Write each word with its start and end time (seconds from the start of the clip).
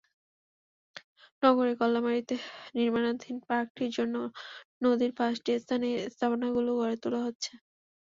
নগরের 1.43 1.75
গল্লামারীতে 1.81 2.35
নির্মাণাধীন 2.75 3.35
পার্কটির 3.47 3.91
জন্য 3.97 4.15
নদীর 4.83 5.11
পাঁচটি 5.19 5.51
স্থানে 5.59 5.87
স্থাপনাগুলো 6.13 6.69
গড়ে 6.79 6.97
তোলা 7.03 7.19
হচ্ছে। 7.25 7.51